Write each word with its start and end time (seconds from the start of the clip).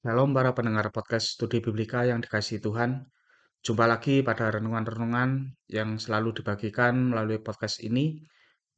Shalom 0.00 0.32
para 0.32 0.56
pendengar 0.56 0.88
podcast 0.96 1.36
Studi 1.36 1.60
Biblika 1.60 2.08
yang 2.08 2.24
dikasihi 2.24 2.56
Tuhan. 2.64 3.04
Jumpa 3.60 3.84
lagi 3.84 4.24
pada 4.24 4.48
renungan-renungan 4.48 5.52
yang 5.68 6.00
selalu 6.00 6.40
dibagikan 6.40 7.12
melalui 7.12 7.36
podcast 7.44 7.84
ini. 7.84 8.16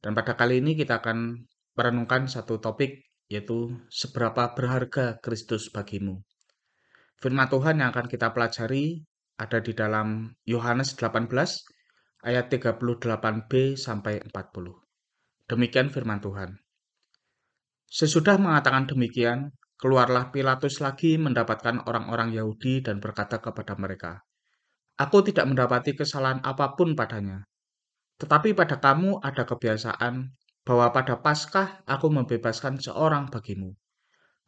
Dan 0.03 0.19
pada 0.19 0.35
kali 0.35 0.59
ini 0.59 0.75
kita 0.75 0.99
akan 0.99 1.47
merenungkan 1.79 2.27
satu 2.27 2.59
topik 2.59 3.07
yaitu 3.31 3.71
seberapa 3.87 4.51
berharga 4.51 5.15
Kristus 5.23 5.71
bagimu. 5.71 6.19
Firman 7.23 7.47
Tuhan 7.47 7.79
yang 7.79 7.95
akan 7.95 8.11
kita 8.11 8.35
pelajari 8.35 8.99
ada 9.39 9.63
di 9.63 9.71
dalam 9.71 10.27
Yohanes 10.43 10.91
18 10.99 11.31
ayat 12.27 12.51
38b 12.51 13.79
sampai 13.79 14.19
40. 14.27 14.35
Demikian 15.47 15.87
firman 15.87 16.19
Tuhan. 16.19 16.59
Sesudah 17.87 18.35
mengatakan 18.35 18.91
demikian, 18.91 19.55
Keluarlah 19.83 20.31
Pilatus 20.31 20.79
lagi 20.79 21.19
mendapatkan 21.19 21.83
orang-orang 21.83 22.31
Yahudi 22.31 22.79
dan 22.79 23.03
berkata 23.03 23.43
kepada 23.43 23.75
mereka, 23.75 24.23
Aku 24.95 25.19
tidak 25.27 25.43
mendapati 25.43 25.91
kesalahan 25.91 26.39
apa 26.39 26.71
pun 26.79 26.95
padanya. 26.95 27.43
Tetapi 28.15 28.55
pada 28.55 28.79
kamu 28.79 29.19
ada 29.19 29.43
kebiasaan 29.43 30.31
bahwa 30.63 30.87
pada 30.95 31.19
Paskah 31.19 31.83
aku 31.83 32.07
membebaskan 32.07 32.79
seorang 32.79 33.27
bagimu. 33.27 33.75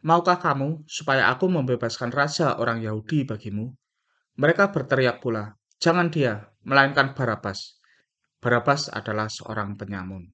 Maukah 0.08 0.40
kamu 0.40 0.88
supaya 0.88 1.28
aku 1.28 1.52
membebaskan 1.52 2.16
raja 2.16 2.56
orang 2.56 2.80
Yahudi 2.80 3.28
bagimu? 3.28 3.76
Mereka 4.40 4.72
berteriak 4.72 5.20
pula, 5.20 5.60
Jangan 5.84 6.16
dia, 6.16 6.48
melainkan 6.64 7.12
Barabas. 7.12 7.76
Barabas 8.40 8.88
adalah 8.88 9.28
seorang 9.28 9.76
penyamun. 9.76 10.32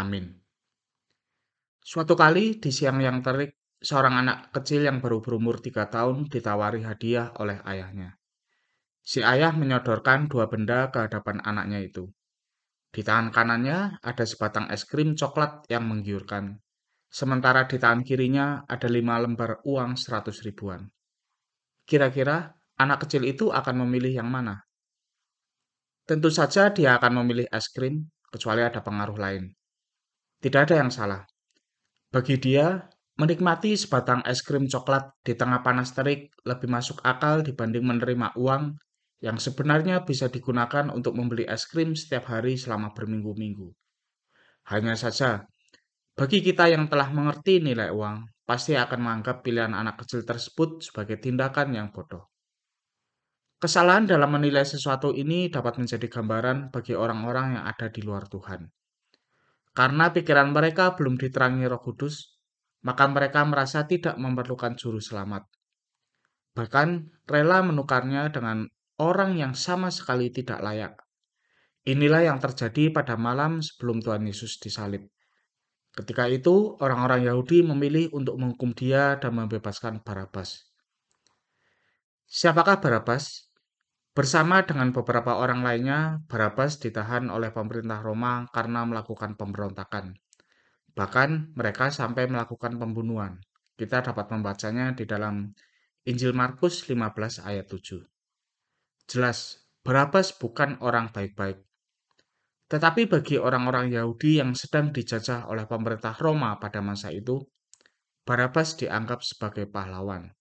Amin. 0.00 0.32
Suatu 1.84 2.16
kali 2.16 2.56
di 2.56 2.72
siang 2.72 2.96
yang 3.04 3.20
terik, 3.20 3.52
seorang 3.84 4.24
anak 4.24 4.38
kecil 4.56 4.88
yang 4.88 5.04
baru 5.04 5.20
berumur 5.20 5.60
tiga 5.60 5.92
tahun 5.92 6.32
ditawari 6.32 6.80
hadiah 6.80 7.36
oleh 7.36 7.60
ayahnya. 7.68 8.16
Si 9.04 9.20
ayah 9.20 9.52
menyodorkan 9.52 10.32
dua 10.32 10.48
benda 10.48 10.88
ke 10.88 11.04
hadapan 11.04 11.44
anaknya 11.44 11.84
itu. 11.84 12.08
Di 12.88 13.04
tangan 13.04 13.28
kanannya 13.28 14.00
ada 14.00 14.24
sebatang 14.24 14.72
es 14.72 14.88
krim 14.88 15.12
coklat 15.12 15.68
yang 15.68 15.84
menggiurkan. 15.84 16.56
Sementara 17.12 17.68
di 17.68 17.76
tangan 17.76 18.00
kirinya 18.00 18.64
ada 18.64 18.88
lima 18.88 19.20
lembar 19.20 19.60
uang 19.68 20.00
seratus 20.00 20.40
ribuan. 20.40 20.88
Kira-kira 21.84 22.56
anak 22.80 23.04
kecil 23.04 23.28
itu 23.28 23.52
akan 23.52 23.84
memilih 23.84 24.24
yang 24.24 24.32
mana? 24.32 24.64
Tentu 26.08 26.32
saja 26.32 26.72
dia 26.72 26.96
akan 26.96 27.20
memilih 27.20 27.44
es 27.52 27.68
krim, 27.68 28.08
kecuali 28.32 28.64
ada 28.64 28.80
pengaruh 28.80 29.20
lain. 29.20 29.52
Tidak 30.40 30.60
ada 30.64 30.80
yang 30.80 30.88
salah. 30.88 31.22
Bagi 32.08 32.40
dia, 32.40 32.78
Menikmati 33.14 33.78
sebatang 33.78 34.26
es 34.26 34.42
krim 34.42 34.66
coklat 34.66 35.14
di 35.22 35.38
tengah 35.38 35.62
panas 35.62 35.94
terik 35.94 36.34
lebih 36.42 36.66
masuk 36.66 36.98
akal 37.06 37.46
dibanding 37.46 37.86
menerima 37.86 38.34
uang 38.34 38.74
yang 39.22 39.38
sebenarnya 39.38 40.02
bisa 40.02 40.26
digunakan 40.26 40.90
untuk 40.90 41.14
membeli 41.14 41.46
es 41.46 41.70
krim 41.70 41.94
setiap 41.94 42.26
hari 42.26 42.58
selama 42.58 42.90
berminggu-minggu. 42.90 43.70
Hanya 44.66 44.98
saja, 44.98 45.46
bagi 46.18 46.42
kita 46.42 46.66
yang 46.66 46.90
telah 46.90 47.14
mengerti 47.14 47.62
nilai 47.62 47.94
uang, 47.94 48.42
pasti 48.42 48.74
akan 48.74 48.98
menganggap 48.98 49.46
pilihan 49.46 49.70
anak 49.70 50.02
kecil 50.02 50.26
tersebut 50.26 50.82
sebagai 50.82 51.22
tindakan 51.22 51.70
yang 51.70 51.88
bodoh. 51.94 52.34
Kesalahan 53.62 54.10
dalam 54.10 54.34
menilai 54.34 54.66
sesuatu 54.66 55.14
ini 55.14 55.54
dapat 55.54 55.78
menjadi 55.78 56.10
gambaran 56.10 56.74
bagi 56.74 56.98
orang-orang 56.98 57.56
yang 57.56 57.64
ada 57.64 57.86
di 57.94 58.02
luar 58.02 58.26
Tuhan. 58.26 58.66
Karena 59.70 60.10
pikiran 60.10 60.50
mereka 60.50 60.98
belum 60.98 61.14
diterangi 61.14 61.64
Roh 61.70 61.78
Kudus, 61.78 62.33
maka 62.84 63.08
mereka 63.08 63.42
merasa 63.48 63.88
tidak 63.88 64.20
memerlukan 64.20 64.76
juru 64.76 65.00
selamat. 65.00 65.48
Bahkan 66.54 66.88
rela 67.26 67.64
menukarnya 67.64 68.30
dengan 68.30 68.68
orang 69.00 69.34
yang 69.40 69.56
sama 69.56 69.90
sekali 69.90 70.30
tidak 70.30 70.60
layak. 70.60 70.94
Inilah 71.84 72.28
yang 72.28 72.38
terjadi 72.40 72.92
pada 72.92 73.16
malam 73.16 73.60
sebelum 73.60 74.00
Tuhan 74.04 74.24
Yesus 74.24 74.56
disalib. 74.60 75.08
Ketika 75.94 76.26
itu, 76.26 76.74
orang-orang 76.80 77.28
Yahudi 77.28 77.62
memilih 77.62 78.10
untuk 78.12 78.34
menghukum 78.40 78.74
dia 78.74 79.14
dan 79.20 79.36
membebaskan 79.36 80.02
Barabas. 80.02 80.64
Siapakah 82.26 82.82
Barabas? 82.82 83.46
Bersama 84.14 84.62
dengan 84.66 84.90
beberapa 84.90 85.38
orang 85.38 85.62
lainnya, 85.62 86.22
Barabas 86.26 86.78
ditahan 86.82 87.30
oleh 87.30 87.50
pemerintah 87.50 88.02
Roma 88.02 88.46
karena 88.50 88.86
melakukan 88.86 89.38
pemberontakan. 89.38 90.18
Bahkan 90.94 91.58
mereka 91.58 91.90
sampai 91.90 92.30
melakukan 92.30 92.78
pembunuhan. 92.78 93.42
Kita 93.74 94.02
dapat 94.02 94.30
membacanya 94.30 94.94
di 94.94 95.02
dalam 95.02 95.50
Injil 96.06 96.30
Markus 96.30 96.86
15 96.86 97.42
ayat 97.42 97.66
7. 97.66 98.06
Jelas, 99.10 99.58
Barabas 99.82 100.30
bukan 100.32 100.78
orang 100.80 101.10
baik-baik. 101.10 101.58
Tetapi 102.70 103.10
bagi 103.10 103.36
orang-orang 103.36 103.92
Yahudi 103.92 104.40
yang 104.40 104.56
sedang 104.56 104.94
dijajah 104.94 105.50
oleh 105.50 105.68
pemerintah 105.68 106.16
Roma 106.16 106.56
pada 106.56 106.80
masa 106.80 107.12
itu, 107.12 107.42
Barabas 108.24 108.78
dianggap 108.80 109.20
sebagai 109.20 109.68
pahlawan. 109.68 110.32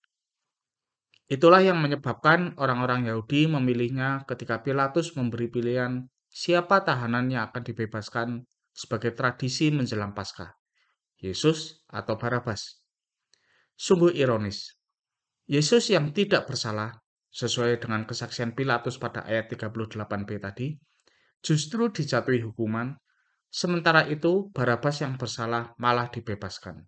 Itulah 1.27 1.59
yang 1.65 1.81
menyebabkan 1.81 2.55
orang-orang 2.61 3.09
Yahudi 3.09 3.49
memilihnya 3.49 4.23
ketika 4.29 4.61
Pilatus 4.61 5.17
memberi 5.17 5.49
pilihan 5.49 6.07
siapa 6.29 6.85
tahanan 6.85 7.27
yang 7.27 7.49
akan 7.51 7.63
dibebaskan 7.65 8.27
sebagai 8.73 9.13
tradisi 9.13 9.69
menjelang 9.69 10.17
Paskah, 10.17 10.49
Yesus 11.21 11.85
atau 11.87 12.17
Barabas. 12.17 12.81
Sungguh 13.77 14.11
ironis. 14.17 14.73
Yesus 15.45 15.93
yang 15.93 16.11
tidak 16.11 16.49
bersalah, 16.49 17.03
sesuai 17.33 17.81
dengan 17.81 18.05
kesaksian 18.05 18.53
Pilatus 18.53 19.01
pada 19.01 19.25
ayat 19.25 19.49
38b 19.49 20.29
tadi, 20.37 20.77
justru 21.41 21.89
dijatuhi 21.89 22.45
hukuman, 22.45 22.93
sementara 23.49 24.05
itu 24.05 24.53
Barabas 24.53 25.01
yang 25.01 25.17
bersalah 25.17 25.73
malah 25.81 26.13
dibebaskan. 26.13 26.85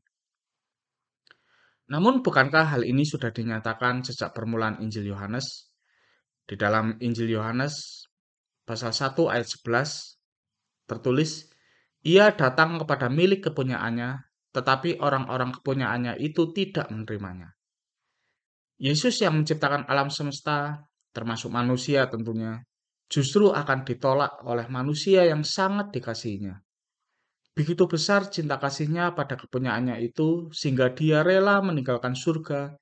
Namun 1.85 2.25
bukankah 2.25 2.77
hal 2.77 2.81
ini 2.81 3.05
sudah 3.05 3.29
dinyatakan 3.29 4.01
sejak 4.05 4.33
permulaan 4.33 4.81
Injil 4.81 5.05
Yohanes? 5.05 5.69
Di 6.45 6.57
dalam 6.57 6.97
Injil 7.01 7.33
Yohanes 7.33 8.05
pasal 8.65 8.93
1 8.93 9.17
ayat 9.29 9.45
11 9.49 10.17
tertulis, 10.85 11.49
ia 12.05 12.29
datang 12.37 12.77
kepada 12.77 13.09
milik 13.09 13.49
kepunyaannya, 13.49 14.21
tetapi 14.53 15.01
orang-orang 15.01 15.51
kepunyaannya 15.57 16.21
itu 16.21 16.53
tidak 16.53 16.87
menerimanya. 16.93 17.57
Yesus 18.77 19.19
yang 19.25 19.41
menciptakan 19.41 19.89
alam 19.89 20.13
semesta, 20.13 20.85
termasuk 21.11 21.49
manusia 21.49 22.05
tentunya, 22.05 22.61
justru 23.09 23.49
akan 23.49 23.87
ditolak 23.87 24.45
oleh 24.45 24.69
manusia 24.69 25.25
yang 25.25 25.41
sangat 25.41 25.89
dikasihinya. 25.95 26.61
Begitu 27.55 27.87
besar 27.87 28.27
cinta 28.27 28.59
kasihnya 28.59 29.15
pada 29.15 29.39
kepunyaannya 29.39 30.03
itu, 30.03 30.51
sehingga 30.51 30.91
dia 30.91 31.23
rela 31.23 31.63
meninggalkan 31.63 32.11
surga, 32.11 32.75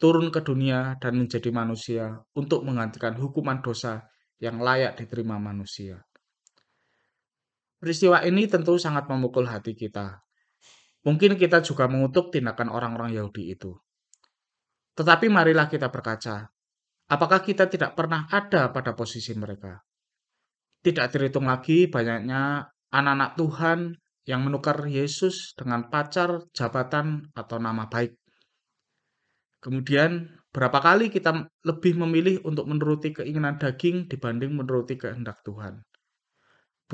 turun 0.00 0.32
ke 0.32 0.40
dunia, 0.40 0.96
dan 0.96 1.20
menjadi 1.20 1.52
manusia 1.52 2.24
untuk 2.32 2.64
menggantikan 2.64 3.14
hukuman 3.20 3.60
dosa 3.60 4.08
yang 4.40 4.58
layak 4.64 4.96
diterima 4.96 5.36
manusia. 5.36 6.00
Peristiwa 7.84 8.24
ini 8.24 8.48
tentu 8.48 8.80
sangat 8.80 9.04
memukul 9.12 9.44
hati 9.44 9.76
kita. 9.76 10.24
Mungkin 11.04 11.36
kita 11.36 11.60
juga 11.60 11.84
mengutuk 11.84 12.32
tindakan 12.32 12.72
orang-orang 12.72 13.12
Yahudi 13.12 13.52
itu. 13.52 13.76
Tetapi 14.96 15.28
marilah 15.28 15.68
kita 15.68 15.92
berkaca, 15.92 16.48
apakah 17.12 17.44
kita 17.44 17.68
tidak 17.68 17.92
pernah 17.92 18.24
ada 18.32 18.72
pada 18.72 18.96
posisi 18.96 19.36
mereka? 19.36 19.84
Tidak 20.80 21.12
terhitung 21.12 21.44
lagi 21.44 21.84
banyaknya 21.84 22.72
anak-anak 22.88 23.36
Tuhan 23.36 23.78
yang 24.24 24.40
menukar 24.40 24.80
Yesus 24.88 25.52
dengan 25.52 25.92
pacar, 25.92 26.40
jabatan, 26.56 27.36
atau 27.36 27.60
nama 27.60 27.84
baik. 27.84 28.16
Kemudian, 29.60 30.32
berapa 30.56 30.80
kali 30.80 31.12
kita 31.12 31.52
lebih 31.68 32.00
memilih 32.00 32.40
untuk 32.48 32.64
menuruti 32.64 33.12
keinginan 33.12 33.60
daging 33.60 34.08
dibanding 34.08 34.56
menuruti 34.56 34.96
kehendak 34.96 35.44
Tuhan? 35.44 35.84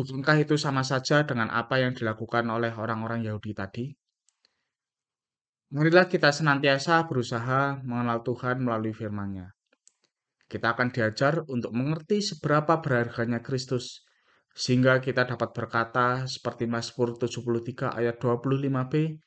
Bukankah 0.01 0.41
itu 0.41 0.57
sama 0.57 0.81
saja 0.81 1.29
dengan 1.29 1.53
apa 1.53 1.77
yang 1.77 1.93
dilakukan 1.93 2.49
oleh 2.49 2.73
orang-orang 2.73 3.21
Yahudi 3.21 3.53
tadi? 3.53 3.85
Marilah 5.77 6.09
kita 6.09 6.33
senantiasa 6.33 7.05
berusaha 7.05 7.85
mengenal 7.85 8.25
Tuhan 8.25 8.65
melalui 8.65 8.97
firman-Nya. 8.97 9.53
Kita 10.49 10.73
akan 10.73 10.89
diajar 10.89 11.45
untuk 11.53 11.77
mengerti 11.77 12.25
seberapa 12.25 12.81
berharganya 12.81 13.45
Kristus, 13.45 14.09
sehingga 14.57 15.05
kita 15.05 15.29
dapat 15.29 15.53
berkata 15.53 16.25
seperti 16.25 16.65
Mazmur 16.65 17.21
73 17.21 17.93
ayat 17.93 18.17
25b, 18.17 19.21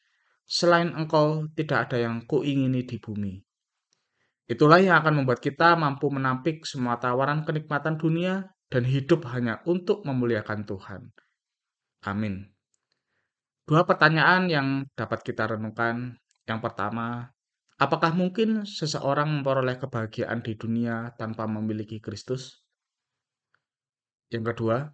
Selain 0.44 0.90
engkau, 0.92 1.48
tidak 1.54 1.88
ada 1.88 2.02
yang 2.02 2.26
kuingini 2.26 2.82
di 2.84 2.98
bumi. 2.98 3.40
Itulah 4.50 4.82
yang 4.82 5.00
akan 5.00 5.24
membuat 5.24 5.40
kita 5.40 5.80
mampu 5.80 6.12
menampik 6.12 6.68
semua 6.68 7.00
tawaran 7.00 7.48
kenikmatan 7.48 7.96
dunia 7.96 8.52
dan 8.74 8.90
hidup 8.90 9.30
hanya 9.30 9.62
untuk 9.70 10.02
memuliakan 10.02 10.66
Tuhan. 10.66 11.14
Amin. 12.10 12.50
Dua 13.70 13.86
pertanyaan 13.86 14.50
yang 14.50 14.68
dapat 14.98 15.22
kita 15.22 15.54
renungkan. 15.54 16.18
Yang 16.44 16.60
pertama, 16.60 17.32
Apakah 17.84 18.14
mungkin 18.14 18.70
seseorang 18.70 19.28
memperoleh 19.28 19.82
kebahagiaan 19.82 20.40
di 20.40 20.54
dunia 20.54 21.12
tanpa 21.20 21.50
memiliki 21.50 21.98
Kristus? 21.98 22.64
Yang 24.30 24.56
kedua, 24.56 24.88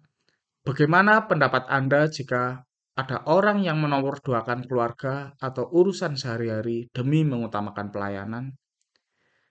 bagaimana 0.64 1.28
pendapat 1.30 1.68
Anda 1.68 2.08
jika 2.08 2.64
ada 2.98 3.22
orang 3.30 3.62
yang 3.62 3.78
menomorduakan 3.78 4.64
keluarga 4.64 5.38
atau 5.38 5.70
urusan 5.70 6.16
sehari-hari 6.16 6.88
demi 6.90 7.22
mengutamakan 7.22 7.92
pelayanan? 7.92 8.58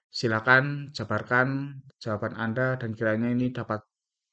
Silakan 0.09 0.89
jabarkan 0.91 1.79
jawaban 2.01 2.33
Anda 2.33 2.81
dan 2.81 2.97
kiranya 2.97 3.29
ini 3.29 3.53
dapat 3.53 3.85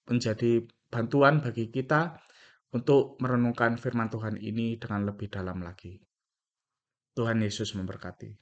menjadi 0.06 0.62
bantuan 0.90 1.42
bagi 1.42 1.68
kita 1.68 2.14
untuk 2.72 3.18
merenungkan 3.18 3.80
firman 3.80 4.12
Tuhan 4.12 4.38
ini 4.38 4.76
dengan 4.78 5.08
lebih 5.08 5.32
dalam 5.32 5.64
lagi. 5.64 5.96
Tuhan 7.16 7.40
Yesus 7.40 7.72
memberkati. 7.72 8.36